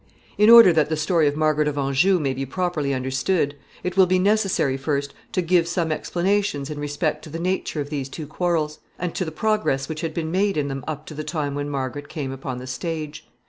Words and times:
]In 0.39 0.49
order 0.49 0.73
that 0.73 0.89
the 0.89 0.97
story 0.97 1.27
of 1.27 1.35
Margaret 1.37 1.67
of 1.67 1.77
Anjou 1.77 2.17
may 2.17 2.33
be 2.33 2.43
properly 2.43 2.91
understood, 2.91 3.55
it 3.83 3.95
will 3.95 4.07
be 4.07 4.17
necessary 4.17 4.75
first 4.75 5.13
to 5.31 5.43
give 5.43 5.67
some 5.67 5.91
explanations 5.91 6.71
in 6.71 6.79
respect 6.79 7.23
to 7.23 7.29
the 7.29 7.37
nature 7.37 7.81
of 7.81 7.91
these 7.91 8.09
two 8.09 8.25
quarrels, 8.25 8.79
and 8.97 9.13
to 9.13 9.23
the 9.23 9.31
progress 9.31 9.87
which 9.87 10.01
had 10.01 10.15
been 10.15 10.31
made 10.31 10.57
in 10.57 10.69
them 10.69 10.83
up 10.87 11.05
to 11.05 11.13
the 11.13 11.23
time 11.23 11.53
when 11.53 11.69
Margaret 11.69 12.09
came 12.09 12.31
upon 12.31 12.57
the 12.57 12.65
stage. 12.65 13.27